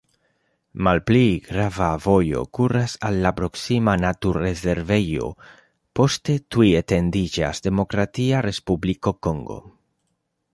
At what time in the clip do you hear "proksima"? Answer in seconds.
3.41-3.95